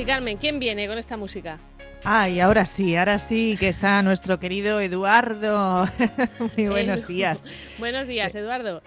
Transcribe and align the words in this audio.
sí, 0.00 0.06
Carmen, 0.06 0.38
¿quién 0.38 0.58
viene 0.58 0.86
con 0.86 0.96
esta 0.96 1.16
música? 1.18 1.58
Ay, 2.04 2.40
ahora 2.40 2.64
sí, 2.64 2.96
ahora 2.96 3.18
sí 3.18 3.56
que 3.60 3.68
está 3.68 4.00
nuestro 4.00 4.40
querido 4.40 4.80
Eduardo. 4.80 5.86
Muy 6.56 6.68
buenos 6.68 7.06
días. 7.08 7.44
buenos 7.78 8.06
días, 8.06 8.34
Eduardo. 8.34 8.82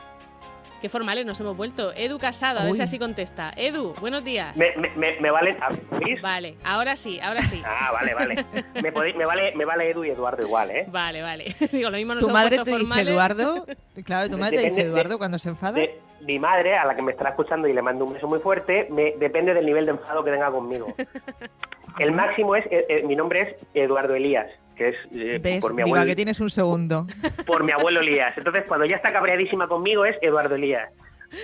Qué 0.83 0.89
formales 0.89 1.25
nos 1.25 1.39
hemos 1.39 1.55
vuelto. 1.55 1.93
Edu 1.95 2.19
Casado, 2.19 2.59
a 2.59 2.65
ver 2.65 2.73
si 2.73 2.81
así 2.81 2.99
contesta. 2.99 3.53
Edu, 3.55 3.93
buenos 4.01 4.25
días. 4.25 4.53
Me, 4.57 4.75
me, 4.97 5.17
me, 5.17 5.31
valen. 5.31 5.55
Vale, 6.21 6.55
ahora 6.65 6.97
sí, 6.97 7.21
ahora 7.21 7.41
sí. 7.45 7.63
Ah, 7.65 7.93
vale, 7.93 8.13
vale. 8.13 8.45
me, 8.73 8.91
me, 8.91 9.25
vale, 9.25 9.55
me 9.55 9.63
vale 9.63 9.91
Edu 9.91 10.03
y 10.03 10.09
Eduardo 10.09 10.43
igual, 10.43 10.71
¿eh? 10.71 10.85
Vale, 10.91 11.21
vale. 11.21 11.55
Digo, 11.71 11.89
lo 11.89 11.95
mismo 11.95 12.15
nos 12.15 12.27
¿Tu 12.27 12.33
madre 12.33 12.57
te 12.65 12.77
dice 12.77 12.99
Eduardo? 12.99 13.65
Claro, 14.03 14.29
¿tu 14.29 14.37
madre 14.37 14.57
te 14.57 14.69
dice 14.71 14.81
Eduardo 14.81 15.17
cuando 15.17 15.39
se 15.39 15.47
enfada? 15.47 15.79
mi 16.19 16.37
madre, 16.37 16.75
a 16.75 16.83
la 16.83 16.97
que 16.97 17.01
me 17.01 17.13
estará 17.13 17.29
escuchando 17.29 17.65
y 17.69 17.73
le 17.73 17.81
mando 17.81 18.03
un 18.03 18.11
beso 18.11 18.27
muy 18.27 18.39
fuerte, 18.39 18.89
me, 18.91 19.13
depende 19.13 19.53
del 19.53 19.65
nivel 19.65 19.85
de 19.85 19.91
enfado 19.91 20.21
que 20.21 20.31
tenga 20.31 20.51
conmigo. 20.51 20.93
El 21.97 22.11
máximo 22.11 22.57
es, 22.57 22.65
eh, 22.65 22.85
eh, 22.89 23.03
mi 23.03 23.15
nombre 23.15 23.41
es 23.41 23.55
Eduardo 23.73 24.15
Elías 24.15 24.47
que 24.75 24.89
es 24.89 24.95
eh, 25.13 25.59
por 25.61 25.73
mi 25.73 25.83
abuelo. 25.83 26.05
que 26.05 26.15
tienes 26.15 26.39
un 26.39 26.49
segundo. 26.49 27.07
Por 27.45 27.63
mi 27.63 27.71
abuelo 27.71 28.01
Elías. 28.01 28.37
Entonces, 28.37 28.63
cuando 28.67 28.85
ya 28.85 28.95
está 28.95 29.11
cabreadísima 29.11 29.67
conmigo 29.67 30.05
es 30.05 30.15
Eduardo 30.21 30.55
Elías. 30.55 30.89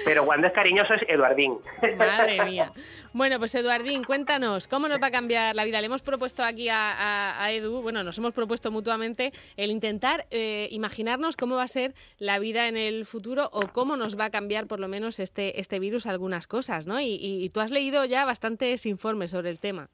Pero 0.06 0.26
cuando 0.26 0.48
es 0.48 0.54
cariñoso 0.54 0.94
es 0.94 1.02
Eduardín. 1.08 1.58
Madre 1.98 2.44
mía. 2.46 2.72
Bueno, 3.14 3.40
pues 3.40 3.56
Eduardín, 3.56 4.04
cuéntanos, 4.04 4.68
¿cómo 4.68 4.88
nos 4.88 5.02
va 5.02 5.08
a 5.08 5.12
cambiar 5.12 5.56
la 5.56 5.64
vida? 5.64 5.82
Le 5.82 5.88
hemos 5.88 6.02
propuesto 6.02 6.44
aquí 6.44 6.68
a, 6.70 7.48
Edu, 7.52 7.82
bueno, 7.82 8.04
nos 8.04 8.18
hemos 8.18 8.34
propuesto 8.34 8.72
mutuamente 8.72 9.32
el 9.58 9.72
intentar 9.72 10.26
eh, 10.30 10.68
imaginarnos 10.72 11.36
cómo 11.36 11.56
va 11.56 11.64
a 11.64 11.68
ser 11.68 11.96
la 12.20 12.40
vida 12.40 12.68
en 12.68 12.78
el 12.78 13.06
futuro 13.06 13.50
o 13.52 13.68
cómo 13.70 13.96
nos 13.96 14.20
va 14.20 14.26
a 14.26 14.30
cambiar 14.30 14.68
por 14.68 14.80
lo 14.80 14.88
menos 14.88 15.20
este, 15.20 15.60
este 15.60 15.80
virus 15.80 16.06
algunas 16.06 16.48
cosas, 16.48 16.86
¿no? 16.86 17.00
y 17.02 17.50
tú 17.54 17.60
has 17.60 17.72
leído 17.72 18.06
ya 18.06 18.26
bastantes 18.26 18.86
informes 18.86 19.32
sobre 19.32 19.50
el 19.50 19.60
tema. 19.60 19.90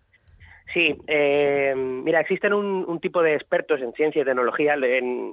Sí, 0.76 0.94
eh, 1.08 1.74
mira, 1.74 2.20
existen 2.20 2.52
un, 2.52 3.00
tipo 3.00 3.24
de 3.24 3.34
expertos 3.34 3.80
en 3.80 3.94
ciencia 3.94 4.22
y 4.22 4.26
tecnología, 4.26 4.74
en, 4.74 5.32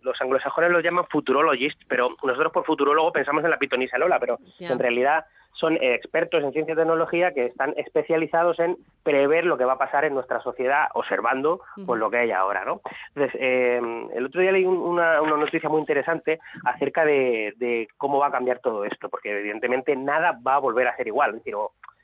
los 0.00 0.18
anglosajones 0.18 0.70
los 0.70 0.82
llaman 0.82 1.04
futurologists, 1.10 1.84
pero 1.86 2.16
nosotros 2.24 2.50
por 2.54 2.64
futurólogo 2.64 3.12
pensamos 3.12 3.44
en 3.44 3.50
la 3.50 3.58
pitonisa 3.58 3.98
Lola, 3.98 4.18
pero 4.18 4.38
en 4.58 4.78
realidad 4.78 5.26
son 5.52 5.76
expertos 5.78 6.42
en 6.42 6.52
ciencia 6.52 6.72
y 6.72 6.76
tecnología 6.76 7.34
que 7.34 7.44
están 7.44 7.74
especializados 7.76 8.58
en 8.60 8.78
prever 9.02 9.44
lo 9.44 9.58
que 9.58 9.66
va 9.66 9.74
a 9.74 9.78
pasar 9.78 10.06
en 10.06 10.14
nuestra 10.14 10.40
sociedad 10.40 10.86
observando 10.94 11.60
pues, 11.84 12.00
lo 12.00 12.08
que 12.08 12.18
hay 12.18 12.30
ahora, 12.30 12.64
¿no? 12.64 12.80
Entonces, 13.08 13.38
eh, 13.38 13.82
el 14.14 14.24
otro 14.24 14.40
día 14.40 14.52
leí 14.52 14.64
una, 14.64 15.20
noticia 15.20 15.68
muy 15.68 15.80
interesante 15.80 16.38
acerca 16.64 17.04
de, 17.04 17.52
de, 17.58 17.88
cómo 17.98 18.20
va 18.20 18.28
a 18.28 18.32
cambiar 18.32 18.60
todo 18.60 18.86
esto, 18.86 19.10
porque 19.10 19.38
evidentemente 19.38 19.94
nada 19.96 20.38
va 20.46 20.54
a 20.54 20.60
volver 20.60 20.88
a 20.88 20.96
ser 20.96 21.08
igual, 21.08 21.32
es 21.32 21.44
decir, 21.44 21.56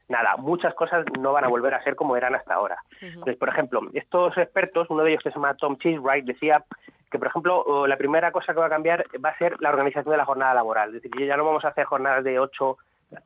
nada, 0.08 0.36
muchas 0.36 0.74
cosas 0.74 1.04
no 1.18 1.32
van 1.32 1.44
a 1.44 1.48
volver 1.48 1.74
a 1.74 1.82
ser 1.82 1.96
como 1.96 2.16
eran 2.16 2.34
hasta 2.34 2.54
ahora. 2.54 2.76
Entonces, 3.00 3.36
por 3.36 3.48
ejemplo, 3.48 3.80
estos 3.92 4.36
expertos, 4.36 4.88
uno 4.90 5.02
de 5.02 5.10
ellos 5.10 5.22
que 5.22 5.30
se 5.30 5.36
llama 5.36 5.54
Tom 5.54 5.76
Cheesewright, 5.78 6.24
decía 6.24 6.64
que, 7.10 7.18
por 7.18 7.28
ejemplo, 7.28 7.86
la 7.86 7.96
primera 7.96 8.32
cosa 8.32 8.52
que 8.52 8.60
va 8.60 8.66
a 8.66 8.70
cambiar 8.70 9.04
va 9.24 9.30
a 9.30 9.38
ser 9.38 9.60
la 9.60 9.70
organización 9.70 10.12
de 10.12 10.18
la 10.18 10.24
jornada 10.24 10.54
laboral. 10.54 10.94
Es 10.94 11.02
decir, 11.02 11.26
ya 11.26 11.36
no 11.36 11.44
vamos 11.44 11.64
a 11.64 11.68
hacer 11.68 11.84
jornadas 11.84 12.24
de 12.24 12.38
ocho 12.38 12.78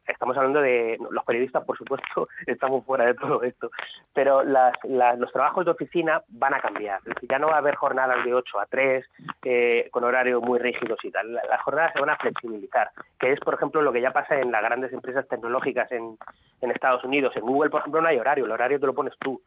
estamos 0.07 0.37
hablando 0.37 0.61
de 0.61 0.99
los 1.11 1.25
periodistas, 1.25 1.65
por 1.65 1.77
supuesto, 1.77 2.29
estamos 2.47 2.85
fuera 2.85 3.07
de 3.07 3.15
todo 3.15 3.43
esto, 3.43 3.71
pero 4.13 4.43
las, 4.43 4.73
los 4.85 5.33
trabajos 5.33 5.65
de 5.65 5.71
oficina 5.71 6.23
van 6.29 6.55
a 6.55 6.61
cambiar. 6.61 7.01
Es 7.01 7.15
decir, 7.15 7.29
ya 7.31 7.39
no 7.39 7.49
va 7.49 7.55
a 7.55 7.59
haber 7.59 7.77
jornadas 7.77 8.25
de 8.25 8.35
8 8.35 8.61
a 8.61 8.67
3 8.67 9.05
eh, 9.45 9.89
con 9.91 10.05
horarios 10.05 10.43
muy 10.43 10.59
rígidos 10.59 10.99
y 11.03 11.11
tal. 11.11 11.33
Las 11.33 11.63
jornadas 11.63 11.93
se 11.93 12.01
van 12.01 12.11
a 12.11 12.17
flexibilizar, 12.17 12.91
que 13.19 13.33
es, 13.33 13.41
por 13.41 13.55
ejemplo, 13.55 13.83
lo 13.83 13.93
que 13.93 14.01
ya 14.01 14.13
pasa 14.13 14.39
en 14.39 14.51
las 14.51 14.63
grandes 14.63 14.93
empresas 14.93 15.27
tecnológicas 15.29 15.91
en, 15.93 16.17
en 16.61 16.71
Estados 16.71 17.05
Unidos. 17.05 17.37
En 17.37 17.43
Google, 17.43 17.71
por 17.71 17.81
ejemplo, 17.81 18.01
no 18.01 18.09
hay 18.09 18.19
horario, 18.19 18.45
el 18.45 18.53
horario 18.53 18.81
te 18.81 18.87
lo 18.87 18.95
pones 18.95 19.15
tú. 19.19 19.41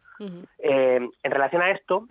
eh, 0.60 1.10
en 1.24 1.32
relación 1.32 1.62
a 1.62 1.72
esto, 1.72 2.06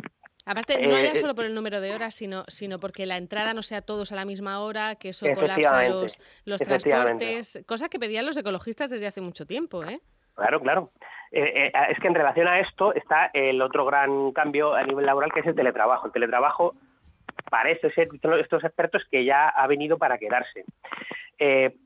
Aparte, 0.51 0.85
no 0.85 0.99
ya 0.99 1.13
eh, 1.13 1.17
solo 1.17 1.37
por 1.37 1.45
el 1.45 1.55
número 1.55 1.81
de 1.81 1.95
horas, 1.95 2.13
sino, 2.13 2.43
sino 2.49 2.81
porque 2.81 3.07
la 3.07 3.17
entrada 3.17 3.55
no 3.55 3.63
sea 3.63 3.83
todos 3.83 4.11
a 4.11 4.17
la 4.17 4.25
misma 4.25 4.59
hora, 4.59 4.97
que 4.97 5.11
eso 5.11 5.25
colapsa 5.33 5.89
los, 5.89 6.19
los 6.45 6.61
transportes, 6.61 7.65
cosa 7.69 7.89
que 7.89 8.01
pedían 8.01 8.27
los 8.27 8.37
ecologistas 8.37 8.91
desde 8.91 9.07
hace 9.07 9.21
mucho 9.21 9.47
tiempo, 9.47 9.85
¿eh? 9.85 10.01
Claro, 10.35 10.61
claro. 10.61 10.91
Eh, 11.31 11.67
eh, 11.67 11.73
es 11.91 12.01
que 12.01 12.09
en 12.09 12.17
relación 12.17 12.49
a 12.49 12.59
esto 12.59 12.93
está 12.95 13.31
el 13.33 13.63
otro 13.63 13.85
gran 13.85 14.33
cambio 14.33 14.75
a 14.75 14.83
nivel 14.83 15.07
laboral, 15.07 15.33
que 15.33 15.39
es 15.39 15.47
el 15.47 15.55
teletrabajo. 15.55 16.09
El 16.09 16.13
teletrabajo 16.13 16.75
parece 17.49 17.93
ser, 17.93 18.09
estos 18.41 18.65
expertos, 18.65 19.05
que 19.09 19.25
ya 19.25 19.51
ha 19.51 19.69
venido 19.69 19.99
para 19.99 20.19
quedarse. 20.19 20.65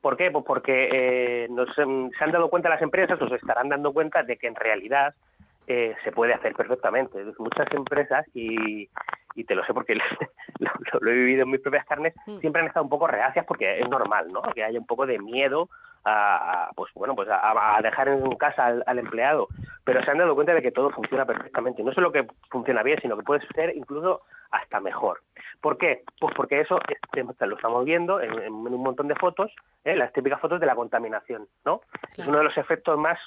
¿Por 0.01 0.17
qué? 0.17 0.31
Pues 0.31 0.45
porque 0.47 1.47
se 1.77 1.83
han 2.25 2.33
dado 2.33 2.49
cuenta 2.49 2.71
las 2.71 2.81
empresas, 2.81 3.21
o 3.21 3.29
se 3.29 3.37
estarán 3.37 3.69
dando 3.69 3.93
cuenta 3.93 4.23
de 4.23 4.39
que 4.39 4.47
en 4.47 4.55
realidad 4.55 5.15
eh, 5.67 5.95
se 6.05 6.13
puede 6.13 6.35
hacer 6.35 6.55
perfectamente. 6.55 7.25
Muchas 7.39 7.67
empresas, 7.73 8.27
y, 8.35 8.89
y 9.35 9.45
te 9.45 9.55
lo 9.55 9.65
sé 9.65 9.75
porque 9.75 9.95
lo, 11.01 11.11
he 11.11 11.15
vivido 11.15 11.43
en 11.43 11.51
mis 11.51 11.61
propias 11.61 11.87
carnes, 11.87 12.15
mm. 12.27 12.39
siempre 12.39 12.63
han 12.63 12.69
estado 12.69 12.85
un 12.85 12.91
poco 12.91 13.07
reacias 13.07 13.45
porque 13.47 13.81
es 13.81 13.89
normal, 13.89 14.29
¿no? 14.33 14.43
Que 14.55 14.65
haya 14.65 14.79
un 14.79 14.87
poco 14.87 15.07
de 15.07 15.19
miedo 15.19 15.69
a, 16.05 16.71
pues 16.77 16.93
bueno, 16.95 17.15
pues 17.15 17.29
a, 17.31 17.81
dejar 17.83 18.09
en 18.09 18.37
casa 18.37 18.67
al, 18.87 18.99
empleado. 18.99 19.49
Pero 19.85 20.03
se 20.05 20.11
han 20.11 20.19
dado 20.19 20.35
cuenta 20.35 20.55
de 20.55 20.63
que 20.63 20.71
todo 20.71 20.91
funciona 20.91 21.25
perfectamente. 21.25 21.83
No 21.83 21.93
solo 21.93 22.13
que 22.13 22.27
funciona 22.51 22.83
bien, 22.83 22.99
sino 23.01 23.17
que 23.17 23.23
puede 23.23 23.47
ser 23.55 23.75
incluso 23.77 24.23
hasta 24.51 24.81
mejor. 24.81 25.21
¿Por 25.61 25.79
qué? 25.79 26.05
Pues 26.21 26.35
porque 26.37 26.61
eso 26.61 26.79
lo 27.41 27.57
estamos 27.57 27.85
viendo 27.85 28.21
en, 28.21 28.53
un 28.53 28.83
montón 28.83 29.09
de 29.09 29.15
fotos, 29.15 29.51
¿eh? 29.85 29.97
las 29.97 30.13
típicas 30.13 30.41
fotos 30.41 30.61
de 30.61 30.67
la 30.67 30.75
contaminación, 30.75 31.49
¿no? 31.65 31.81
Es 32.17 32.27
uno 32.27 32.39
de 32.39 32.45
los 32.45 32.57
efectos 32.57 32.99
más 32.99 33.19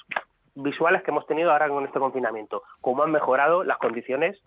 visuales 0.62 1.02
que 1.02 1.10
hemos 1.10 1.26
tenido 1.26 1.50
ahora 1.50 1.68
con 1.68 1.84
este 1.84 1.98
confinamiento, 1.98 2.62
cómo 2.80 3.02
han 3.02 3.12
mejorado 3.12 3.64
las 3.64 3.78
condiciones 3.78 4.38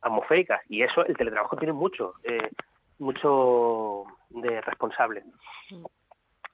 atmosféricas 0.00 0.60
y 0.68 0.82
eso 0.82 1.04
el 1.04 1.16
teletrabajo 1.16 1.56
tiene 1.56 1.72
mucho, 1.72 2.14
eh, 2.22 2.50
mucho 2.98 4.04
de 4.30 4.60
responsable. 4.60 5.24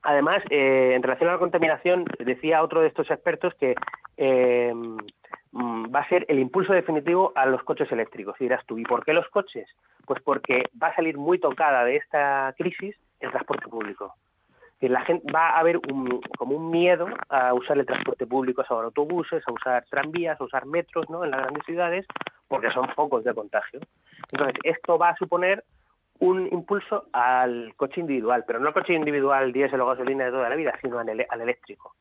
Además, 0.03 0.42
eh, 0.50 0.92
en 0.94 1.03
relación 1.03 1.31
a 1.31 1.34
la 1.34 1.38
contaminación, 1.38 2.04
decía 2.19 2.62
otro 2.62 2.81
de 2.81 2.88
estos 2.88 3.10
expertos 3.10 3.54
que 3.54 3.75
eh, 4.16 4.72
mm, 4.75 5.94
va 5.94 6.00
a 6.00 6.09
ser 6.09 6.26
el 6.28 6.38
impulso 6.38 6.72
definitivo 6.72 7.32
a 7.34 7.47
los 7.47 7.62
coches 7.62 7.91
eléctricos. 7.91 8.36
Y 8.38 8.44
dirás 8.44 8.65
tú, 8.66 8.78
¿y 8.78 8.84
por 8.84 9.04
qué 9.04 9.15
los 9.15 9.28
coches? 9.28 9.66
Pues 10.06 10.22
porque 10.22 10.65
va 10.81 10.88
a 10.88 10.94
salir 10.94 11.16
muy 11.16 11.38
tocada 11.38 11.84
de 11.84 11.97
esta 11.97 12.54
crisis 12.59 12.97
el 13.21 13.31
transporte 13.31 13.69
público 13.69 14.15
que 14.84 14.91
la 14.91 15.00
gente 15.00 15.33
va 15.33 15.49
a 15.49 15.61
haber 15.61 15.78
un, 15.78 16.21
como 16.37 16.56
un 16.56 16.71
miedo 16.71 17.06
a 17.31 17.55
usar 17.55 17.78
el 17.78 17.87
transporte 17.87 18.27
público, 18.27 18.61
a 18.61 18.65
usar 18.65 18.84
autobuses, 18.84 19.43
a 19.47 19.53
usar 19.53 19.87
tranvías, 19.89 20.39
a 20.39 20.45
usar 20.45 20.67
metros 20.67 21.09
¿no? 21.09 21.25
en 21.25 21.31
las 21.31 21.41
grandes 21.41 21.65
ciudades, 21.65 22.06
porque 22.49 22.71
son 22.71 22.87
focos 22.91 23.25
de 23.25 23.33
contagio. 23.33 23.81
Entonces, 24.31 24.59
esto 24.62 24.99
va 24.99 25.09
a 25.09 25.17
suponer 25.17 25.65
un 26.19 26.49
impulso 26.53 27.06
al 27.15 27.72
coche 27.77 28.03
individual, 28.03 28.45
pero 28.47 28.61
no 28.61 28.69
al 28.69 28.75
coche 28.75 28.93
individual 28.93 29.55
diésel 29.55 29.81
o 29.81 29.87
gasolina 29.87 30.27
de 30.27 30.33
toda 30.33 30.50
la 30.50 30.56
vida, 30.56 30.75
sino 30.83 30.99
al, 30.99 31.09
eléctrico. 31.09 31.95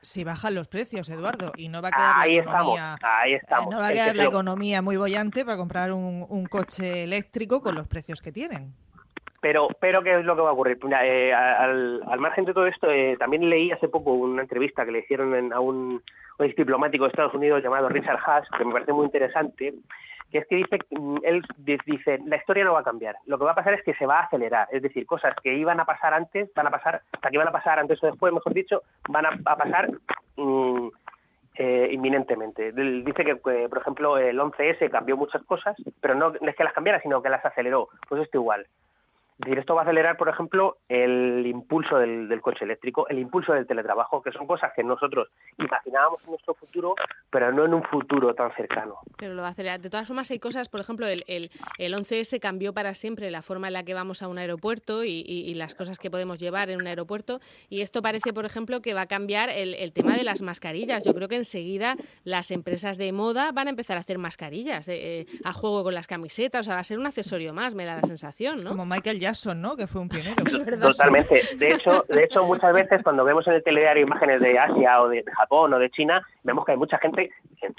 Si 0.00 0.22
bajan 0.22 0.54
los 0.54 0.68
precios, 0.68 1.08
Eduardo, 1.08 1.50
y 1.56 1.68
no 1.68 1.82
va 1.82 1.88
a 1.88 1.90
quedar 1.90 2.16
la 2.16 2.32
economía, 2.32 2.96
ahí 3.02 3.34
estamos. 3.34 3.74
No 3.74 3.80
va 3.80 3.88
a 3.88 3.92
quedar 3.92 4.14
la 4.14 4.24
economía 4.24 4.82
muy 4.82 4.96
bollante 4.96 5.44
para 5.44 5.56
comprar 5.56 5.90
un, 5.90 6.24
un 6.28 6.46
coche 6.46 7.02
eléctrico 7.02 7.60
con 7.60 7.74
los 7.74 7.88
precios 7.88 8.22
que 8.22 8.30
tienen. 8.30 8.72
Pero, 9.40 9.68
pero 9.80 10.02
¿qué 10.02 10.18
es 10.18 10.24
lo 10.24 10.36
que 10.36 10.42
va 10.42 10.50
a 10.50 10.52
ocurrir? 10.52 10.78
Eh, 11.02 11.32
al, 11.32 12.02
margen 12.18 12.44
de 12.44 12.52
todo 12.52 12.66
esto, 12.66 12.90
eh, 12.90 13.16
también 13.18 13.48
leí 13.48 13.72
hace 13.72 13.88
poco 13.88 14.12
una 14.12 14.42
entrevista 14.42 14.84
que 14.84 14.92
le 14.92 14.98
hicieron 14.98 15.52
a 15.52 15.60
un, 15.60 16.02
un 16.38 16.54
diplomático 16.56 17.04
de 17.04 17.10
Estados 17.10 17.34
Unidos 17.34 17.62
llamado 17.62 17.88
Richard 17.88 18.18
Haas, 18.24 18.46
que 18.56 18.64
me 18.64 18.72
parece 18.72 18.92
muy 18.92 19.06
interesante, 19.06 19.74
que 20.30 20.38
es 20.38 20.46
que 20.46 20.56
dice, 20.56 20.78
mm, 20.90 21.16
él 21.22 21.42
dice, 21.86 22.18
la 22.26 22.36
historia 22.36 22.64
no 22.64 22.74
va 22.74 22.80
a 22.80 22.84
cambiar, 22.84 23.16
lo 23.26 23.38
que 23.38 23.44
va 23.44 23.52
a 23.52 23.54
pasar 23.54 23.72
es 23.74 23.82
que 23.82 23.94
se 23.94 24.04
va 24.04 24.20
a 24.20 24.24
acelerar, 24.24 24.68
es 24.70 24.82
decir, 24.82 25.06
cosas 25.06 25.34
que 25.42 25.54
iban 25.54 25.80
a 25.80 25.86
pasar 25.86 26.12
antes, 26.12 26.52
van 26.54 26.66
a 26.66 26.70
pasar, 26.70 27.00
hasta 27.10 27.30
que 27.30 27.36
iban 27.36 27.48
a 27.48 27.52
pasar 27.52 27.78
antes 27.78 28.02
o 28.02 28.06
después, 28.06 28.34
mejor 28.34 28.52
dicho, 28.52 28.82
van 29.08 29.24
a, 29.24 29.30
pasar 29.56 29.90
mm, 30.36 30.88
eh, 31.54 31.88
inminentemente. 31.92 32.72
Dice 32.72 33.24
que, 33.24 33.36
por 33.36 33.78
ejemplo, 33.78 34.18
el 34.18 34.38
11S 34.38 34.90
cambió 34.90 35.16
muchas 35.16 35.42
cosas, 35.44 35.76
pero 36.00 36.14
no 36.14 36.32
es 36.40 36.56
que 36.56 36.64
las 36.64 36.74
cambiara, 36.74 37.00
sino 37.00 37.22
que 37.22 37.30
las 37.30 37.44
aceleró. 37.44 37.88
Pues 38.08 38.22
esto 38.22 38.38
igual 38.38 38.66
decir, 39.40 39.58
esto 39.58 39.74
va 39.74 39.82
a 39.82 39.84
acelerar, 39.84 40.16
por 40.16 40.28
ejemplo, 40.28 40.78
el 40.88 41.46
impulso 41.46 41.98
del, 41.98 42.40
coche 42.40 42.64
eléctrico, 42.64 43.08
el 43.08 43.18
impulso 43.18 43.52
del 43.52 43.66
teletrabajo, 43.66 44.22
que 44.22 44.32
son 44.32 44.46
cosas 44.46 44.72
que 44.74 44.84
nosotros 44.84 45.28
imaginábamos 45.58 46.24
en 46.24 46.30
nuestro 46.30 46.54
futuro, 46.54 46.94
pero 47.30 47.52
no 47.52 47.64
en 47.64 47.74
un 47.74 47.82
futuro 47.84 48.34
tan 48.34 48.52
cercano. 48.54 48.98
Pero 49.16 49.34
lo 49.34 49.42
va 49.42 49.48
a 49.48 49.50
acelerar. 49.52 49.80
De 49.80 49.88
todas 49.88 50.06
formas, 50.06 50.30
hay 50.30 50.38
cosas, 50.38 50.68
por 50.68 50.80
ejemplo, 50.80 51.06
el, 51.06 51.24
el, 51.26 51.50
11S 51.94 52.38
cambió 52.40 52.72
para 52.72 52.94
siempre 52.94 53.30
la 53.30 53.42
forma 53.42 53.68
en 53.68 53.74
la 53.74 53.84
que 53.84 53.94
vamos 53.94 54.22
a 54.22 54.28
un 54.28 54.38
aeropuerto 54.38 55.04
y, 55.04 55.54
las 55.54 55.74
cosas 55.74 55.98
que 55.98 56.10
podemos 56.10 56.38
llevar 56.38 56.70
en 56.70 56.80
un 56.80 56.86
aeropuerto. 56.86 57.40
Y 57.68 57.80
esto 57.80 58.02
parece, 58.02 58.32
por 58.32 58.44
ejemplo, 58.44 58.80
que 58.80 58.94
va 58.94 59.02
a 59.02 59.06
cambiar 59.06 59.50
el, 59.50 59.92
tema 59.92 60.16
de 60.16 60.24
las 60.24 60.42
mascarillas. 60.42 61.04
Yo 61.04 61.14
creo 61.14 61.28
que 61.28 61.36
enseguida 61.36 61.96
las 62.24 62.50
empresas 62.50 62.98
de 62.98 63.12
moda 63.12 63.52
van 63.52 63.66
a 63.66 63.70
empezar 63.70 63.96
a 63.96 64.00
hacer 64.00 64.18
mascarillas 64.18 64.88
eh, 64.88 65.20
eh, 65.20 65.26
a 65.44 65.52
juego 65.52 65.82
con 65.82 65.94
las 65.94 66.06
camisetas. 66.06 66.60
O 66.60 66.64
sea, 66.64 66.74
va 66.74 66.80
a 66.80 66.84
ser 66.84 66.98
un 66.98 67.06
accesorio 67.06 67.52
más, 67.52 67.74
me 67.74 67.84
da 67.84 67.96
la 67.96 68.02
sensación, 68.02 68.62
¿no? 68.62 68.70
Como 68.70 68.86
Michael 68.86 69.18
Jackson 69.18 69.30
Jackson, 69.30 69.62
¿no? 69.62 69.76
Que 69.76 69.86
fue 69.86 70.00
un 70.00 70.08
pionero. 70.08 70.42
Totalmente. 70.80 71.40
De 71.56 71.72
hecho, 71.72 72.04
de 72.08 72.24
hecho, 72.24 72.44
muchas 72.44 72.72
veces 72.72 73.02
cuando 73.02 73.24
vemos 73.24 73.46
en 73.46 73.54
el 73.54 73.62
telediario 73.62 74.04
imágenes 74.04 74.40
de 74.40 74.58
Asia 74.58 75.00
o 75.02 75.08
de 75.08 75.22
Japón 75.36 75.72
o 75.72 75.78
de 75.78 75.90
China, 75.90 76.26
vemos 76.42 76.64
que 76.64 76.72
hay 76.72 76.78
mucha 76.78 76.98
gente 76.98 77.19
en, 77.20 77.74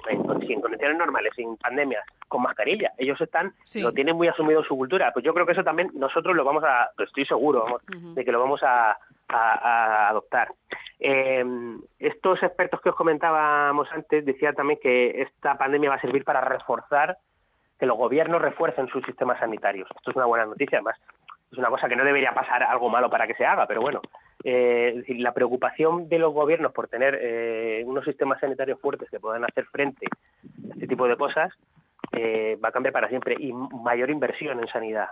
sin 0.47 0.61
condiciones 0.61 0.97
normales, 0.97 1.33
sin 1.35 1.57
pandemias, 1.57 2.05
con 2.27 2.41
mascarilla. 2.41 2.91
Ellos 2.97 3.19
están, 3.19 3.53
lo 3.75 3.91
tienen 3.91 4.15
muy 4.15 4.27
asumido 4.27 4.59
en 4.59 4.67
su 4.67 4.77
cultura. 4.77 5.11
Pues 5.13 5.25
yo 5.25 5.33
creo 5.33 5.45
que 5.45 5.53
eso 5.53 5.63
también 5.63 5.91
nosotros 5.93 6.35
lo 6.35 6.43
vamos 6.43 6.63
a, 6.63 6.89
estoy 6.97 7.25
seguro, 7.25 7.63
vamos, 7.63 7.81
de 8.15 8.25
que 8.25 8.31
lo 8.31 8.39
vamos 8.39 8.61
a, 8.63 8.97
adoptar. 9.33 10.49
Eh, 10.99 11.45
estos 11.99 12.43
expertos 12.43 12.81
que 12.81 12.89
os 12.89 12.95
comentábamos 12.95 13.87
antes 13.93 14.25
decían 14.25 14.55
también 14.55 14.77
que 14.83 15.21
esta 15.21 15.57
pandemia 15.57 15.89
va 15.89 15.95
a 15.95 16.01
servir 16.01 16.25
para 16.25 16.41
reforzar 16.41 17.17
que 17.79 17.85
los 17.85 17.97
gobiernos 17.97 18.41
refuercen 18.41 18.89
sus 18.89 19.03
sistemas 19.05 19.39
sanitarios. 19.39 19.89
Esto 19.95 20.11
es 20.11 20.17
una 20.17 20.25
buena 20.25 20.45
noticia, 20.45 20.79
además 20.79 20.97
es 21.51 21.57
una 21.57 21.69
cosa 21.69 21.89
que 21.89 21.95
no 21.95 22.05
debería 22.05 22.33
pasar 22.33 22.63
algo 22.63 22.89
malo 22.89 23.09
para 23.09 23.27
que 23.27 23.33
se 23.33 23.45
haga, 23.45 23.67
pero 23.67 23.81
bueno, 23.81 24.01
eh, 24.43 25.03
la 25.17 25.33
preocupación 25.33 26.09
de 26.09 26.19
los 26.19 26.33
gobiernos 26.33 26.71
por 26.73 26.87
tener 26.87 27.17
eh, 27.21 27.83
unos 27.85 28.05
sistemas 28.05 28.39
sanitarios 28.39 28.79
fuertes 28.79 29.09
que 29.09 29.19
puedan 29.19 29.43
hacer 29.43 29.65
frente 29.65 30.07
a 30.07 30.73
este 30.73 30.87
tipo 30.87 31.07
de 31.07 31.17
cosas 31.17 31.51
eh, 32.13 32.57
va 32.63 32.69
a 32.69 32.71
cambiar 32.71 32.93
para 32.93 33.09
siempre 33.09 33.35
y 33.39 33.53
mayor 33.53 34.09
inversión 34.09 34.59
en 34.59 34.67
sanidad. 34.67 35.09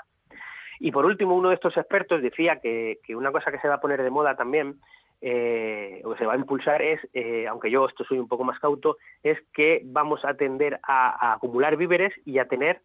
Y 0.79 0.91
por 0.91 1.05
último, 1.05 1.35
uno 1.35 1.49
de 1.49 1.55
estos 1.55 1.75
expertos 1.77 2.21
decía 2.21 2.57
que, 2.57 2.99
que 3.03 3.15
una 3.15 3.31
cosa 3.31 3.51
que 3.51 3.59
se 3.59 3.67
va 3.67 3.75
a 3.75 3.81
poner 3.81 4.01
de 4.01 4.09
moda 4.09 4.35
también 4.35 4.79
eh, 5.21 6.01
o 6.05 6.11
que 6.11 6.19
se 6.19 6.25
va 6.25 6.33
a 6.33 6.37
impulsar 6.37 6.81
es, 6.81 6.99
eh, 7.13 7.45
aunque 7.47 7.69
yo 7.69 7.85
esto 7.85 8.05
soy 8.05 8.19
un 8.19 8.29
poco 8.29 8.45
más 8.45 8.59
cauto, 8.59 8.97
es 9.21 9.37
que 9.53 9.81
vamos 9.83 10.23
a 10.23 10.35
tender 10.35 10.79
a, 10.83 11.33
acumular 11.33 11.75
víveres 11.75 12.13
y 12.25 12.39
a 12.39 12.47
tener 12.47 12.81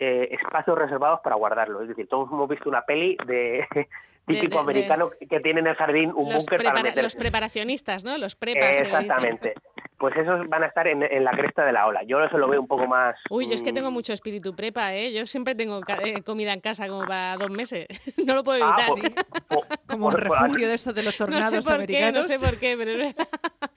eh, 0.00 0.28
espacios 0.32 0.78
reservados 0.78 1.20
para 1.22 1.36
guardarlos. 1.36 1.82
Es 1.82 1.88
decir, 1.88 2.08
todos 2.08 2.28
hemos 2.32 2.48
visto 2.48 2.68
una 2.68 2.82
peli 2.82 3.16
de 3.26 3.66
típico 4.26 4.58
americano 4.58 5.10
que 5.28 5.40
tiene 5.40 5.60
en 5.60 5.66
el 5.66 5.76
jardín 5.76 6.10
un 6.14 6.32
búnker 6.32 6.62
para 6.62 6.82
meter... 6.82 7.02
Los 7.02 7.14
preparacionistas, 7.14 8.02
¿no? 8.02 8.16
Los 8.16 8.34
prepas. 8.34 8.78
Exactamente 8.78 9.54
pues 10.00 10.16
esos 10.16 10.48
van 10.48 10.62
a 10.62 10.66
estar 10.66 10.88
en, 10.88 11.00
la 11.22 11.30
cresta 11.32 11.62
de 11.62 11.72
la 11.72 11.86
ola. 11.86 12.02
Yo 12.04 12.24
eso 12.24 12.38
lo 12.38 12.48
veo 12.48 12.62
un 12.62 12.66
poco 12.66 12.86
más... 12.86 13.16
Uy, 13.28 13.46
yo 13.46 13.54
es 13.54 13.62
que 13.62 13.74
tengo 13.74 13.90
mm, 13.90 13.94
mucho 13.94 14.14
espíritu 14.14 14.56
prepa, 14.56 14.94
¿eh? 14.94 15.12
Yo 15.12 15.26
siempre 15.26 15.54
tengo 15.54 15.82
eh, 16.02 16.22
comida 16.22 16.54
en 16.54 16.60
casa 16.60 16.88
como 16.88 17.04
para 17.04 17.36
dos 17.36 17.50
meses. 17.50 17.86
no 18.24 18.34
lo 18.34 18.42
puedo 18.42 18.64
ah, 18.64 18.76
evitar. 18.78 19.12
Pues, 19.46 19.64
pues, 19.68 19.80
como 19.86 20.06
un 20.06 20.14
refugio 20.14 20.68
de 20.68 20.74
esos 20.74 20.94
de 20.94 21.02
los 21.02 21.14
tornados 21.18 21.52
no 21.52 21.60
sé 21.62 21.76
por 21.76 21.86
Qué, 21.86 22.12
no 22.12 22.22
sé 22.22 22.38
por 22.38 22.58
qué, 22.58 22.76
pero... 22.78 22.92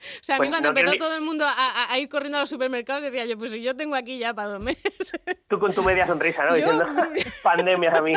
o 0.20 0.24
sea, 0.24 0.36
a 0.36 0.38
mí 0.38 0.48
pues 0.48 0.50
cuando 0.50 0.68
empezó 0.68 0.96
todo 0.96 1.14
el 1.14 1.22
mundo 1.22 1.44
a, 1.46 1.98
ir 1.98 2.08
corriendo 2.08 2.38
a 2.38 2.40
los 2.40 2.50
supermercados 2.50 3.02
decía 3.02 3.24
yo, 3.24 3.38
pues 3.38 3.52
si 3.52 3.62
yo 3.62 3.76
tengo 3.76 3.94
aquí 3.94 4.18
ya 4.18 4.34
para 4.34 4.48
dos 4.48 4.62
meses. 4.62 4.82
Tú 5.48 5.58
con 5.58 5.72
tu 5.74 5.82
media 5.82 6.06
sonrisa, 6.06 6.44
¿no? 6.44 6.54
Diciendo, 6.54 6.86
pandemias 7.42 7.94
a 7.94 8.02
mí. 8.02 8.12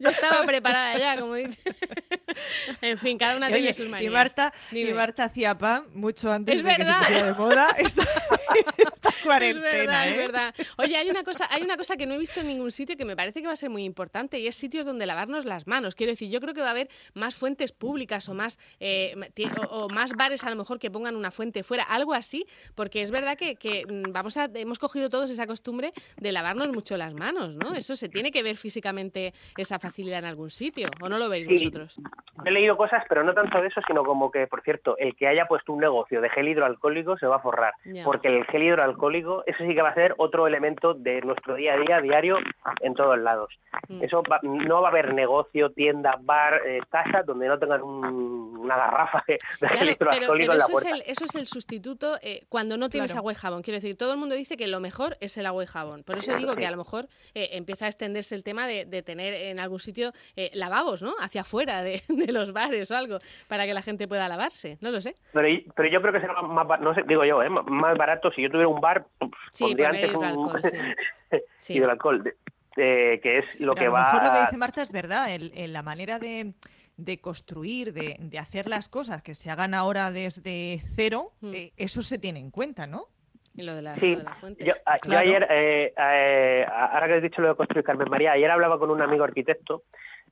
yo 0.00 0.08
estaba 0.08 0.44
preparada 0.44 0.98
ya, 0.98 1.18
como 1.18 1.34
dice. 1.34 1.74
en 2.80 2.98
fin, 2.98 3.18
cada 3.18 3.36
una 3.36 3.48
tiene 3.48 3.72
sus 3.72 3.88
manías. 3.88 4.10
Y 4.10 4.12
Marta, 4.12 4.52
y 4.72 4.92
Marta 4.92 5.24
hacía 5.24 5.56
pan 5.56 5.86
mucho 5.94 6.30
antes 6.30 6.62
de 6.62 6.76
que 6.76 6.84
se 6.84 6.92
pusiera 6.92 7.26
de 7.26 7.34
moda 7.34 7.68
esta, 7.78 8.04
cuarentena. 9.22 9.68
Es 9.70 9.86
verdad, 9.86 10.08
¿eh? 10.08 10.10
es 10.10 10.16
verdad. 10.16 10.54
Oye, 10.78 10.96
hay 10.96 11.08
una, 11.08 11.22
cosa, 11.22 11.46
hay 11.50 11.62
una 11.62 11.76
cosa 11.76 11.96
que 11.96 12.06
no 12.06 12.14
he 12.14 12.18
visto 12.18 12.40
en 12.40 12.48
ningún 12.48 12.70
sitio 12.70 12.96
que 12.96 13.04
me 13.04 13.16
parece 13.16 13.40
que 13.40 13.46
va 13.46 13.52
a 13.52 13.56
ser 13.56 13.70
muy 13.70 13.84
importante 13.84 14.38
y 14.38 14.46
es 14.46 14.56
sitios 14.56 14.86
donde 14.86 15.06
lavarnos 15.06 15.44
las 15.44 15.66
manos. 15.66 15.94
Quiero 15.94 16.12
decir, 16.12 16.30
yo 16.30 16.40
creo 16.40 16.54
que 16.54 16.60
va 16.60 16.68
a 16.68 16.72
haber 16.72 16.88
más 17.14 17.34
fuentes 17.34 17.72
públicas 17.72 18.28
o 18.28 18.34
más, 18.34 18.58
eh, 18.78 19.14
o, 19.70 19.88
más 19.88 20.12
bares 20.12 20.44
a 20.44 20.50
lo 20.50 20.56
mejor 20.56 20.78
que 20.78 20.90
pongan 20.90 20.99
una 21.08 21.30
fuente 21.30 21.62
fuera, 21.62 21.84
algo 21.84 22.14
así, 22.14 22.46
porque 22.74 23.02
es 23.02 23.10
verdad 23.10 23.36
que, 23.36 23.56
que, 23.56 23.84
mm, 23.86 24.12
vamos 24.12 24.36
a, 24.36 24.48
hemos 24.54 24.78
cogido 24.78 25.08
todos 25.08 25.30
esa 25.30 25.46
costumbre 25.46 25.92
de 26.16 26.32
lavarnos 26.32 26.70
mucho 26.72 26.96
las 26.96 27.14
manos, 27.14 27.56
¿no? 27.56 27.74
Eso 27.74 27.96
se 27.96 28.08
tiene 28.08 28.30
que 28.30 28.42
ver 28.42 28.56
físicamente 28.56 29.32
esa 29.56 29.78
facilidad 29.78 30.20
en 30.20 30.26
algún 30.26 30.50
sitio, 30.50 30.88
¿o 31.00 31.08
no 31.08 31.18
lo 31.18 31.28
veis 31.28 31.48
vosotros? 31.48 31.98
He 32.44 32.50
leído 32.50 32.76
cosas, 32.76 33.04
pero 33.08 33.24
no 33.24 33.34
tanto 33.34 33.60
de 33.60 33.68
eso, 33.68 33.80
sino 33.86 34.04
como 34.04 34.30
que, 34.30 34.46
por 34.46 34.62
cierto, 34.62 34.96
el 34.98 35.14
que 35.16 35.28
haya 35.28 35.46
puesto 35.46 35.72
un 35.72 35.80
negocio 35.80 36.20
de 36.20 36.30
gel 36.30 36.48
hidroalcohólico 36.48 37.18
se 37.18 37.26
va 37.26 37.36
a 37.36 37.40
forrar, 37.40 37.74
porque 38.04 38.28
el 38.28 38.44
gel 38.46 38.62
hidroalcohólico, 38.62 39.44
eso 39.46 39.64
sí 39.64 39.74
que 39.74 39.82
va 39.82 39.90
a 39.90 39.94
ser 39.94 40.14
otro 40.18 40.46
elemento 40.46 40.94
de 40.94 41.20
nuestro 41.22 41.54
día 41.54 41.74
a 41.74 41.78
día, 41.78 42.00
diario, 42.00 42.38
en 42.80 42.94
todos 42.94 43.18
lados. 43.18 43.52
Mm. 43.88 44.04
Eso 44.04 44.22
no 44.42 44.82
va 44.82 44.88
a 44.88 44.90
haber 44.90 45.14
negocio, 45.14 45.70
tienda, 45.70 46.18
bar, 46.20 46.60
eh, 46.66 46.80
casa 46.90 47.22
donde 47.22 47.48
no 47.48 47.58
tengan 47.58 47.82
una 47.82 48.76
garrafa 48.76 49.24
de, 49.26 49.38
gel 49.68 49.88
hidroalcohólico 49.90 50.52
en 50.52 50.58
la 50.58 50.66
puerta. 50.66 50.79
Es 50.80 50.92
el, 50.92 51.02
eso 51.06 51.24
es 51.24 51.34
el 51.34 51.46
sustituto 51.46 52.18
eh, 52.22 52.44
cuando 52.48 52.76
no 52.76 52.88
tienes 52.88 53.14
agua 53.14 53.32
y 53.32 53.34
jabón. 53.34 53.62
Quiero 53.62 53.76
decir, 53.76 53.96
todo 53.96 54.12
el 54.12 54.18
mundo 54.18 54.34
dice 54.34 54.56
que 54.56 54.66
lo 54.66 54.80
mejor 54.80 55.16
es 55.20 55.36
el 55.36 55.46
agua 55.46 55.64
y 55.64 55.66
jabón. 55.66 56.02
Por 56.02 56.18
eso 56.18 56.34
digo 56.36 56.54
que 56.56 56.66
a 56.66 56.70
lo 56.70 56.76
mejor 56.76 57.08
eh, 57.34 57.50
empieza 57.52 57.86
a 57.86 57.88
extenderse 57.88 58.34
el 58.34 58.44
tema 58.44 58.66
de, 58.66 58.84
tener 59.02 59.34
en 59.34 59.58
algún 59.58 59.80
sitio 59.80 60.12
lavabos, 60.52 61.02
¿no? 61.02 61.14
Hacia 61.20 61.42
afuera 61.42 61.82
de, 61.82 62.02
los 62.28 62.52
bares 62.52 62.90
o 62.90 62.96
algo, 62.96 63.18
para 63.48 63.66
que 63.66 63.74
la 63.74 63.82
gente 63.82 64.08
pueda 64.08 64.28
lavarse. 64.28 64.78
No 64.80 64.90
lo 64.90 65.00
sé. 65.00 65.14
Pero, 65.32 65.48
pero 65.74 65.88
yo 65.88 66.00
creo 66.00 66.12
que 66.12 66.20
será 66.20 66.40
más, 66.42 66.80
no 66.80 66.94
sé, 66.94 67.02
digo 67.06 67.24
yo, 67.24 67.42
¿eh? 67.42 67.48
más 67.48 67.96
barato 67.96 68.30
si 68.32 68.42
yo 68.42 68.50
tuviera 68.50 68.68
un 68.68 68.80
bar, 68.80 69.06
pondría 69.58 69.88
antes 69.88 70.14
un... 70.14 70.24
Alcohol, 70.24 70.60
sí. 71.58 71.74
y 71.74 71.78
el 71.78 71.90
alcohol, 71.90 72.34
que 72.74 73.20
es 73.22 73.60
lo 73.60 73.74
que 73.74 73.86
a 73.86 73.90
va... 73.90 74.00
Lo 74.00 74.12
mejor 74.12 74.28
lo 74.28 74.32
que 74.32 74.40
dice 74.40 74.56
Marta 74.56 74.82
es 74.82 74.92
verdad, 74.92 75.32
el, 75.32 75.72
la 75.72 75.82
manera 75.82 76.18
de, 76.18 76.54
de 77.04 77.20
construir, 77.20 77.92
de, 77.92 78.16
de, 78.18 78.38
hacer 78.38 78.68
las 78.68 78.88
cosas 78.88 79.22
que 79.22 79.34
se 79.34 79.50
hagan 79.50 79.74
ahora 79.74 80.12
desde 80.12 80.80
cero, 80.94 81.32
mm. 81.40 81.54
eh, 81.54 81.72
eso 81.76 82.02
se 82.02 82.18
tiene 82.18 82.40
en 82.40 82.50
cuenta, 82.50 82.86
¿no? 82.86 83.06
Y 83.54 83.62
lo 83.62 83.74
de 83.74 83.82
las, 83.82 83.98
sí. 83.98 84.16
fuentes. 84.34 84.66
Yo, 84.66 85.16
ayer, 85.16 85.46
eh, 85.50 85.92
eh, 85.96 86.66
ahora 86.68 87.08
que 87.08 87.14
has 87.14 87.22
dicho 87.22 87.42
lo 87.42 87.48
de 87.48 87.56
construir, 87.56 87.84
Carmen 87.84 88.08
María, 88.08 88.32
ayer 88.32 88.50
hablaba 88.50 88.78
con 88.78 88.90
un 88.90 89.02
amigo 89.02 89.24
arquitecto 89.24 89.82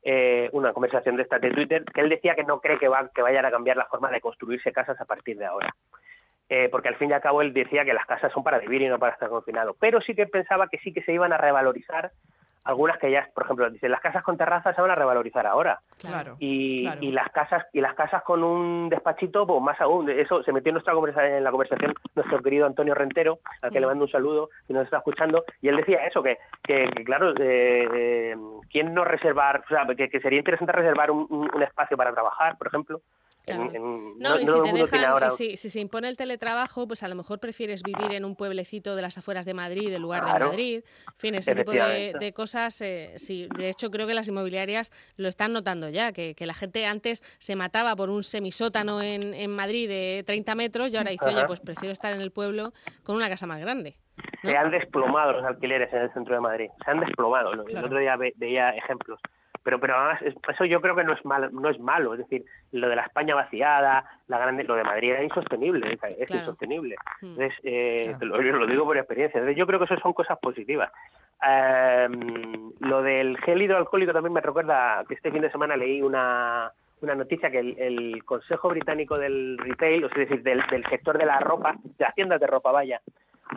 eh, 0.02 0.48
una 0.52 0.72
conversación 0.72 1.16
de 1.16 1.22
esta 1.22 1.38
de 1.38 1.50
Twitter, 1.50 1.84
que 1.84 2.00
él 2.00 2.08
decía 2.08 2.34
que 2.34 2.44
no 2.44 2.60
cree 2.60 2.78
que, 2.78 2.88
va, 2.88 3.10
que 3.12 3.22
vayan 3.22 3.44
a 3.44 3.50
cambiar 3.50 3.76
la 3.76 3.86
forma 3.86 4.10
de 4.10 4.20
construirse 4.20 4.72
casas 4.72 5.00
a 5.00 5.04
partir 5.04 5.36
de 5.36 5.46
ahora. 5.46 5.74
Eh, 6.48 6.68
porque 6.70 6.88
al 6.88 6.96
fin 6.96 7.10
y 7.10 7.12
al 7.12 7.20
cabo 7.20 7.42
él 7.42 7.52
decía 7.52 7.84
que 7.84 7.92
las 7.92 8.06
casas 8.06 8.32
son 8.32 8.42
para 8.42 8.58
vivir 8.58 8.80
y 8.80 8.88
no 8.88 8.98
para 8.98 9.12
estar 9.12 9.28
confinado. 9.28 9.76
Pero 9.78 10.00
sí 10.00 10.14
que 10.14 10.26
pensaba 10.26 10.68
que 10.68 10.78
sí 10.78 10.92
que 10.92 11.02
se 11.02 11.12
iban 11.12 11.32
a 11.32 11.36
revalorizar 11.36 12.12
algunas 12.68 12.98
que 12.98 13.10
ya, 13.10 13.26
por 13.34 13.44
ejemplo, 13.44 13.70
dicen 13.70 13.90
las 13.90 14.02
casas 14.02 14.22
con 14.22 14.36
terraza 14.36 14.74
se 14.74 14.82
van 14.82 14.90
a 14.90 14.94
revalorizar 14.94 15.46
ahora. 15.46 15.80
Claro. 15.98 16.36
Y, 16.38 16.86
y 17.00 17.12
las 17.12 17.30
casas 17.30 17.64
y 17.72 17.80
las 17.80 17.94
casas 17.94 18.22
con 18.22 18.44
un 18.44 18.90
despachito, 18.90 19.46
pues 19.46 19.62
más 19.62 19.80
aún. 19.80 20.10
Eso 20.10 20.42
se 20.42 20.52
metió 20.52 20.68
en 20.68 20.74
nuestra 20.74 20.92
conversación, 20.92 21.32
en 21.32 21.44
la 21.44 21.50
conversación 21.50 21.94
nuestro 22.14 22.42
querido 22.42 22.66
Antonio 22.66 22.94
Rentero, 22.94 23.38
al 23.62 23.70
que 23.70 23.80
le 23.80 23.86
mm. 23.86 23.88
mando 23.88 24.04
un 24.04 24.10
saludo 24.10 24.50
y 24.68 24.74
nos 24.74 24.84
está 24.84 24.98
escuchando, 24.98 25.44
y 25.62 25.68
él 25.68 25.76
decía 25.76 26.04
eso 26.06 26.22
que, 26.22 26.36
que, 26.62 26.90
claro, 27.06 27.30
eh, 27.38 27.88
eh, 27.94 28.36
quién 28.70 28.92
no 28.92 29.02
reservar, 29.02 29.62
o 29.64 29.68
sea, 29.68 29.86
que, 29.96 30.10
que 30.10 30.20
sería 30.20 30.40
interesante 30.40 30.72
reservar 30.72 31.10
un, 31.10 31.26
un 31.30 31.62
espacio 31.62 31.96
para 31.96 32.12
trabajar, 32.12 32.58
por 32.58 32.66
ejemplo, 32.66 33.00
no, 33.56 34.40
y 34.40 34.46
si, 34.46 34.62
te 34.62 34.72
dejan, 34.72 35.30
si, 35.30 35.56
se 35.56 35.80
impone 35.80 36.08
el 36.08 36.16
teletrabajo, 36.16 36.86
pues 36.86 37.02
a 37.02 37.08
lo 37.08 37.14
mejor 37.14 37.38
prefieres 37.38 37.82
vivir 37.82 38.12
en 38.12 38.24
un 38.24 38.36
pueblecito 38.36 38.96
de 38.96 39.02
las 39.02 39.18
afueras 39.18 39.46
de 39.46 39.54
Madrid 39.54 39.92
en 39.92 40.02
lugar 40.02 40.24
de 40.24 40.32
Madrid. 40.46 40.84
En 41.06 41.18
fin, 41.18 41.34
ese 41.34 41.54
tipo 41.54 41.72
de, 41.72 42.32
cosas, 42.34 42.80
eh, 42.80 43.14
sí, 43.16 43.48
de 43.56 43.68
hecho 43.68 43.90
creo 43.90 44.06
que 44.06 44.14
las 44.14 44.28
inmobiliarias 44.28 44.90
lo 45.16 45.28
están 45.28 45.52
notando 45.52 45.88
ya, 45.88 46.12
que, 46.12 46.34
la 46.48 46.54
gente 46.54 46.86
antes 46.86 47.22
se 47.38 47.56
mataba 47.56 47.94
por 47.94 48.08
un 48.08 48.22
semisótano 48.22 49.02
en, 49.02 49.34
en 49.34 49.54
Madrid 49.54 49.86
de 49.88 50.24
30 50.26 50.54
metros 50.54 50.92
y 50.92 50.96
ahora 50.96 51.10
dice, 51.10 51.28
oye, 51.28 51.44
pues 51.46 51.60
prefiero 51.60 51.92
estar 51.92 52.12
en 52.12 52.22
el 52.22 52.30
pueblo 52.30 52.72
con 53.02 53.16
una 53.16 53.28
casa 53.28 53.46
más 53.46 53.60
grande. 53.60 53.96
Se 54.42 54.56
han 54.56 54.70
desplomado 54.70 55.32
los 55.32 55.44
alquileres 55.44 55.92
en 55.92 56.02
el 56.02 56.12
centro 56.12 56.34
de 56.34 56.40
Madrid, 56.40 56.70
se 56.84 56.90
han 56.90 57.00
desplomado. 57.00 57.52
El 57.52 57.84
otro 57.84 57.98
día 57.98 58.16
veía 58.36 58.70
ejemplos 58.70 59.20
pero 59.68 59.80
pero 59.80 59.96
además 59.98 60.22
eso 60.48 60.64
yo 60.64 60.80
creo 60.80 60.96
que 60.96 61.04
no 61.04 61.12
es 61.12 61.22
malo 61.26 61.50
no 61.50 61.68
es 61.68 61.78
malo 61.78 62.14
es 62.14 62.20
decir 62.20 62.42
lo 62.72 62.88
de 62.88 62.96
la 62.96 63.02
España 63.02 63.34
vaciada 63.34 64.02
la 64.26 64.38
grande 64.38 64.64
lo 64.64 64.74
de 64.76 64.82
Madrid 64.82 65.10
era 65.10 65.22
insostenible 65.22 65.98
es, 66.18 66.30
insostenible. 66.30 66.96
Mm. 67.20 67.26
entonces 67.26 67.52
eh, 67.64 68.16
lo, 68.20 68.66
digo 68.66 68.86
por 68.86 68.96
experiencia 68.96 69.36
entonces 69.36 69.58
yo 69.58 69.66
creo 69.66 69.78
que 69.78 69.84
eso 69.84 69.98
son 69.98 70.14
cosas 70.14 70.38
positivas. 70.38 70.90
Em, 71.42 72.72
lo 72.80 73.02
del 73.02 73.36
gel 73.40 73.60
hidroalcohólico 73.60 74.14
también 74.14 74.32
me 74.32 74.40
recuerda 74.40 75.04
que 75.06 75.14
este 75.14 75.30
fin 75.30 75.42
de 75.42 75.50
semana 75.50 75.76
leí 75.76 76.00
una 76.00 76.72
una 77.02 77.14
noticia 77.14 77.50
que 77.50 77.58
el, 77.60 78.24
Consejo 78.24 78.70
Británico 78.70 79.16
del 79.16 79.58
Retail, 79.58 80.04
o 80.04 80.08
sea, 80.08 80.22
es 80.22 80.30
decir, 80.30 80.42
del, 80.42 80.62
del 80.68 80.84
sector 80.86 81.16
de 81.16 81.26
la 81.26 81.38
ropa, 81.38 81.76
de 81.96 82.04
haciendas 82.04 82.40
de 82.40 82.48
ropa, 82.48 82.72
vaya, 82.72 83.00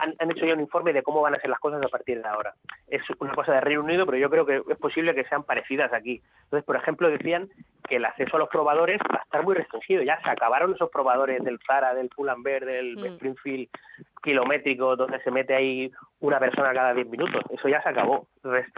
han, 0.00 0.30
hecho 0.30 0.46
ya 0.46 0.54
un 0.54 0.60
informe 0.60 0.92
de 0.92 1.02
cómo 1.02 1.20
van 1.20 1.34
a 1.34 1.40
ser 1.40 1.50
las 1.50 1.60
cosas 1.60 1.82
a 1.82 1.88
partir 1.88 2.22
de 2.22 2.28
ahora. 2.28 2.54
Es 2.88 3.02
una 3.18 3.34
cosa 3.34 3.52
de 3.52 3.60
Reino 3.60 3.82
Unido, 3.82 4.06
pero 4.06 4.18
yo 4.18 4.30
creo 4.30 4.46
que 4.46 4.62
es 4.68 4.78
posible 4.78 5.14
que 5.14 5.24
sean 5.24 5.44
parecidas 5.44 5.92
aquí. 5.92 6.22
Entonces, 6.44 6.64
por 6.64 6.76
ejemplo, 6.76 7.08
decían 7.08 7.48
que 7.88 7.96
el 7.96 8.04
acceso 8.04 8.36
a 8.36 8.40
los 8.40 8.48
probadores 8.48 9.00
va 9.12 9.20
a 9.20 9.22
estar 9.22 9.44
muy 9.44 9.54
restringido. 9.54 10.02
Ya 10.02 10.20
se 10.22 10.30
acabaron 10.30 10.74
esos 10.74 10.90
probadores 10.90 11.42
del 11.44 11.58
Zara, 11.66 11.94
del 11.94 12.08
Pull&Bear, 12.08 12.64
del 12.64 12.96
mm. 12.96 13.04
Springfield 13.06 13.68
kilométrico, 14.22 14.96
donde 14.96 15.20
se 15.22 15.30
mete 15.30 15.54
ahí 15.54 15.90
una 16.20 16.38
persona 16.38 16.72
cada 16.72 16.94
10 16.94 17.08
minutos. 17.08 17.42
Eso 17.50 17.68
ya 17.68 17.82
se 17.82 17.88
acabó. 17.88 18.26
Entonces, 18.36 18.72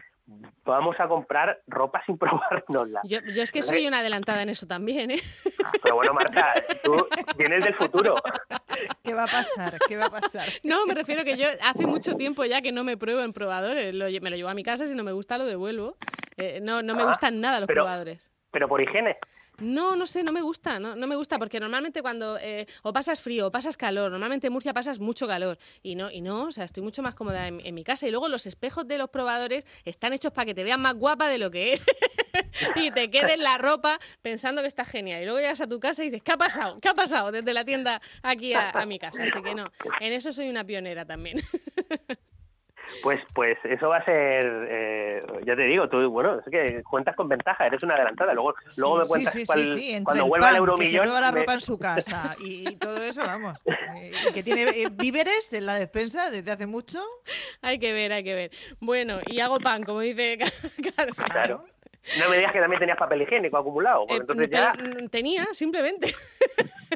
vamos 0.64 0.96
a 0.98 1.08
comprar 1.08 1.60
ropa 1.66 2.02
sin 2.06 2.18
probárnosla. 2.18 3.00
Yo, 3.04 3.18
yo 3.20 3.42
es 3.42 3.52
que 3.52 3.62
soy 3.62 3.86
una 3.86 4.00
adelantada 4.00 4.42
en 4.42 4.48
eso 4.48 4.66
también, 4.66 5.10
¿eh? 5.10 5.20
Pero 5.82 5.96
bueno, 5.96 6.14
Marta, 6.14 6.54
tú 6.82 7.06
vienes 7.36 7.64
del 7.64 7.74
futuro. 7.74 8.14
¿Qué 9.02 9.14
va 9.14 9.24
a 9.24 9.26
pasar? 9.26 9.74
¿Qué 9.88 9.96
va 9.96 10.06
a 10.06 10.10
pasar? 10.10 10.46
No, 10.62 10.86
me 10.86 10.94
refiero 10.94 11.24
que 11.24 11.36
yo 11.36 11.46
hace 11.62 11.86
mucho 11.86 12.14
tiempo 12.16 12.44
ya 12.44 12.60
que 12.62 12.72
no 12.72 12.84
me 12.84 12.96
pruebo 12.96 13.20
en 13.22 13.32
probadores. 13.32 13.94
Lo- 13.94 14.06
me 14.20 14.30
lo 14.30 14.36
llevo 14.36 14.48
a 14.48 14.54
mi 14.54 14.62
casa, 14.62 14.86
si 14.86 14.94
no 14.94 15.04
me 15.04 15.12
gusta 15.12 15.38
lo 15.38 15.46
devuelvo. 15.46 15.96
Eh, 16.36 16.60
no, 16.62 16.82
no 16.82 16.94
me 16.94 17.02
Ah, 17.02 17.06
gustan 17.06 17.40
nada 17.40 17.60
los 17.60 17.66
pero- 17.66 17.82
probadores. 17.82 18.30
Pero 18.50 18.68
por 18.68 18.80
higiene. 18.80 19.16
No, 19.58 19.94
no 19.94 20.06
sé, 20.06 20.24
no 20.24 20.32
me 20.32 20.42
gusta, 20.42 20.80
no, 20.80 20.96
no 20.96 21.06
me 21.06 21.14
gusta, 21.14 21.38
porque 21.38 21.60
normalmente 21.60 22.02
cuando 22.02 22.38
eh, 22.38 22.66
o 22.82 22.92
pasas 22.92 23.20
frío 23.20 23.46
o 23.46 23.52
pasas 23.52 23.76
calor, 23.76 24.10
normalmente 24.10 24.48
en 24.48 24.52
Murcia 24.52 24.72
pasas 24.72 24.98
mucho 24.98 25.28
calor 25.28 25.58
y 25.82 25.94
no, 25.94 26.10
y 26.10 26.20
no, 26.20 26.44
o 26.44 26.50
sea, 26.50 26.64
estoy 26.64 26.82
mucho 26.82 27.02
más 27.02 27.14
cómoda 27.14 27.46
en, 27.46 27.74
mi 27.74 27.84
casa. 27.84 28.06
Y 28.06 28.10
luego 28.10 28.28
los 28.28 28.46
espejos 28.46 28.86
de 28.86 28.98
los 28.98 29.10
probadores 29.10 29.64
están 29.84 30.12
hechos 30.12 30.32
para 30.32 30.46
que 30.46 30.54
te 30.54 30.64
veas 30.64 30.78
más 30.78 30.94
guapa 30.94 31.28
de 31.28 31.38
lo 31.38 31.50
que 31.50 31.74
es 31.74 31.82
y 32.76 32.90
te 32.90 33.10
quedes 33.10 33.38
la 33.38 33.58
ropa 33.58 33.98
pensando 34.22 34.60
que 34.60 34.68
está 34.68 34.84
genial. 34.84 35.22
Y 35.22 35.24
luego 35.24 35.38
llegas 35.38 35.60
a 35.60 35.68
tu 35.68 35.78
casa 35.78 36.02
y 36.02 36.06
dices, 36.06 36.22
¿qué 36.22 36.32
ha 36.32 36.36
pasado? 36.36 36.80
¿Qué 36.80 36.88
ha 36.88 36.94
pasado 36.94 37.30
desde 37.30 37.52
la 37.52 37.64
tienda 37.64 38.00
aquí 38.22 38.54
a, 38.54 38.70
a 38.70 38.86
mi 38.86 38.98
casa? 38.98 39.22
Así 39.22 39.40
que 39.40 39.54
no, 39.54 39.70
en 40.00 40.12
eso 40.12 40.32
soy 40.32 40.48
una 40.48 40.64
pionera 40.64 41.04
también. 41.04 41.40
Pues, 43.02 43.20
pues 43.34 43.58
eso 43.64 43.88
va 43.88 43.98
a 43.98 44.04
ser, 44.04 44.66
eh, 44.70 45.22
ya 45.44 45.56
te 45.56 45.62
digo, 45.62 45.88
tú, 45.88 46.08
bueno, 46.10 46.38
es 46.38 46.44
que 46.50 46.82
cuentas 46.84 47.14
con 47.16 47.28
ventaja, 47.28 47.66
eres 47.66 47.82
una 47.82 47.94
adelantada. 47.94 48.32
Luego, 48.34 48.54
luego 48.76 48.98
me 48.98 49.04
Sí, 49.04 49.08
cuentas 49.10 49.32
sí, 49.32 49.40
sí, 49.40 49.46
cuál- 49.46 49.66
sí, 49.66 49.90
entre 49.90 50.04
cuando 50.04 50.24
el 50.24 50.28
vuelva 50.28 50.50
el 50.50 50.56
pan, 50.56 50.76
que 50.78 50.86
se 50.86 50.94
euromillón. 50.96 51.20
la 51.22 51.32
me- 51.32 51.40
ropa 51.40 51.54
en 51.54 51.60
su 51.60 51.78
casa 51.78 52.36
y, 52.40 52.68
y 52.70 52.76
todo 52.76 53.02
eso, 53.02 53.22
vamos. 53.24 53.58
Eh, 53.66 54.12
y 54.28 54.32
que 54.32 54.42
tiene 54.42 54.62
eh, 54.70 54.88
víveres 54.92 55.52
en 55.52 55.66
la 55.66 55.74
despensa 55.74 56.30
desde 56.30 56.50
hace 56.50 56.66
mucho. 56.66 57.00
hay 57.62 57.78
que 57.78 57.92
ver, 57.92 58.12
hay 58.12 58.24
que 58.24 58.34
ver. 58.34 58.50
Bueno, 58.80 59.18
y 59.26 59.40
hago 59.40 59.58
pan, 59.60 59.82
como 59.82 60.00
dice 60.00 60.38
Carmen. 60.96 61.14
Claro. 61.14 61.64
No 62.20 62.28
me 62.28 62.36
digas 62.36 62.52
que 62.52 62.60
también 62.60 62.78
tenías 62.80 62.98
papel 62.98 63.22
higiénico 63.22 63.56
acumulado, 63.56 64.02
Eh, 64.10 64.16
entonces 64.16 64.48
pero, 64.52 64.64
ya... 64.76 65.08
tenía, 65.08 65.46
simplemente. 65.52 66.12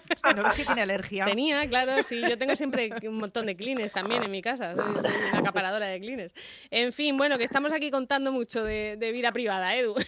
No 0.37 0.43
ves 0.45 0.53
que 0.55 0.65
tiene 0.65 0.83
alergia. 0.83 1.25
Tenía, 1.25 1.67
claro, 1.69 2.03
sí. 2.03 2.21
Yo 2.29 2.37
tengo 2.39 2.55
siempre 2.57 2.91
un 3.07 3.19
montón 3.19 3.47
de 3.47 3.57
clines 3.57 3.93
también 3.93 4.23
en 4.23 4.31
mi 4.31 4.43
casa. 4.43 4.75
Soy, 4.75 5.01
soy 5.03 5.13
una 5.31 5.39
acaparadora 5.41 5.87
de 5.87 6.01
clines. 6.01 6.35
En 6.71 6.93
fin, 6.93 7.17
bueno, 7.17 7.39
que 7.39 7.45
estamos 7.45 7.73
aquí 7.73 7.91
contando 7.91 8.31
mucho 8.33 8.63
de, 8.65 8.97
de 8.99 9.13
vida 9.13 9.33
privada, 9.33 9.75
Edu. 9.77 9.95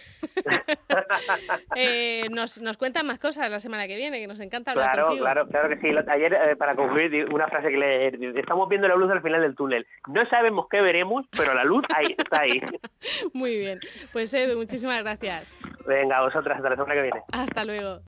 Eh, 1.75 2.27
nos, 2.31 2.61
nos 2.61 2.77
cuentan 2.77 3.05
más 3.05 3.19
cosas 3.19 3.49
la 3.49 3.59
semana 3.59 3.87
que 3.87 3.95
viene, 3.95 4.19
que 4.19 4.27
nos 4.27 4.39
encanta 4.39 4.71
hablar 4.71 4.91
Claro, 4.91 5.05
contigo. 5.07 5.25
claro, 5.25 5.47
claro 5.47 5.69
que 5.69 5.77
sí. 5.77 5.95
Ayer, 6.07 6.33
eh, 6.33 6.55
para 6.55 6.75
concluir, 6.75 7.25
una 7.33 7.47
frase 7.47 7.69
que 7.69 7.77
le... 7.77 8.39
Estamos 8.39 8.67
viendo 8.69 8.87
la 8.87 8.95
luz 8.95 9.09
al 9.11 9.21
final 9.21 9.41
del 9.41 9.55
túnel. 9.55 9.87
No 10.07 10.25
sabemos 10.29 10.67
qué 10.69 10.81
veremos, 10.81 11.25
pero 11.35 11.53
la 11.53 11.63
luz 11.63 11.83
ahí, 11.95 12.15
está 12.17 12.41
ahí. 12.41 12.61
Muy 13.33 13.57
bien. 13.57 13.79
Pues 14.11 14.33
Edu, 14.33 14.57
muchísimas 14.57 15.01
gracias. 15.01 15.55
Venga, 15.87 16.21
vosotras, 16.21 16.57
hasta 16.57 16.69
la 16.69 16.75
semana 16.75 16.93
que 16.95 17.01
viene. 17.01 17.21
Hasta 17.31 17.63
luego. 17.65 17.99